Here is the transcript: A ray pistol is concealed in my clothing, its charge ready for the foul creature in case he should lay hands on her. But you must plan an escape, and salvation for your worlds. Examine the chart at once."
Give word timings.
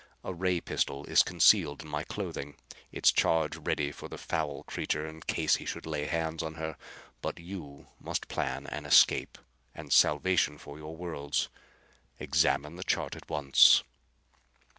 A 0.23 0.33
ray 0.33 0.59
pistol 0.59 1.05
is 1.05 1.21
concealed 1.21 1.83
in 1.83 1.87
my 1.87 2.03
clothing, 2.03 2.55
its 2.91 3.11
charge 3.11 3.55
ready 3.57 3.91
for 3.91 4.09
the 4.09 4.17
foul 4.17 4.63
creature 4.63 5.05
in 5.05 5.21
case 5.21 5.57
he 5.57 5.65
should 5.67 5.85
lay 5.85 6.05
hands 6.07 6.41
on 6.41 6.55
her. 6.55 6.75
But 7.21 7.37
you 7.39 7.85
must 7.99 8.27
plan 8.27 8.65
an 8.65 8.87
escape, 8.87 9.37
and 9.75 9.93
salvation 9.93 10.57
for 10.57 10.79
your 10.79 10.97
worlds. 10.97 11.49
Examine 12.19 12.77
the 12.77 12.83
chart 12.83 13.15
at 13.15 13.29
once." 13.29 13.83